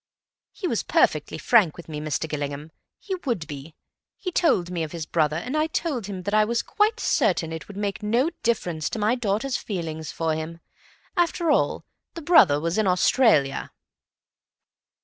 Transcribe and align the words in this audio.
He 0.51 0.67
was 0.67 0.81
perfectly 0.81 1.37
frank 1.37 1.77
with 1.77 1.87
me, 1.87 1.99
Mr. 2.01 2.27
Gillingham. 2.27 2.71
He 2.97 3.13
would 3.23 3.45
be. 3.45 3.75
He 4.17 4.31
told 4.31 4.71
me 4.71 4.81
of 4.81 4.89
this 4.89 5.05
brother, 5.05 5.35
and 5.37 5.55
I 5.55 5.67
told 5.67 6.07
him 6.07 6.23
that 6.23 6.33
I 6.33 6.43
was 6.43 6.63
quite 6.63 6.99
certain 6.99 7.53
it 7.53 7.67
would 7.67 7.77
make 7.77 8.01
no 8.01 8.31
difference 8.41 8.89
to 8.89 8.97
my 8.97 9.13
daughter's 9.13 9.57
feelings 9.57 10.11
for 10.11 10.33
him.... 10.33 10.59
After 11.15 11.51
all, 11.51 11.85
the 12.15 12.21
brother 12.23 12.59
was 12.59 12.79
in 12.79 12.87
Australia." 12.87 13.69